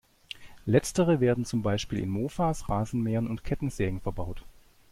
Letztere 0.65 1.19
werden 1.19 1.45
zum 1.45 1.61
Beispiel 1.61 1.99
in 1.99 2.09
Mofas, 2.09 2.67
Rasenmähern 2.69 3.27
und 3.27 3.43
Kettensägen 3.43 4.01
verbaut. 4.01 4.43